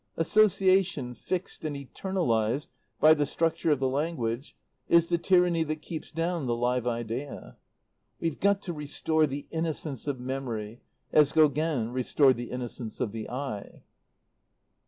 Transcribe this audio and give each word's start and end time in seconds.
Association, 0.17 1.13
fixed 1.13 1.63
and 1.63 1.75
eternalized 1.75 2.69
by 2.99 3.13
the 3.13 3.23
structure 3.27 3.69
of 3.69 3.77
the 3.79 3.87
language, 3.87 4.55
is 4.89 5.05
the 5.09 5.17
tyranny 5.19 5.61
that 5.63 5.83
keeps 5.83 6.11
down 6.11 6.47
the 6.47 6.55
live 6.55 6.87
idea. 6.87 7.55
"We've 8.19 8.39
got 8.39 8.63
to 8.63 8.73
restore 8.73 9.27
the 9.27 9.45
innocence 9.51 10.07
of 10.07 10.19
memory, 10.19 10.81
as 11.13 11.31
Gauguin 11.31 11.91
restored 11.91 12.37
the 12.37 12.49
innocence 12.49 12.99
of 12.99 13.11
the 13.11 13.29
eye." 13.29 13.83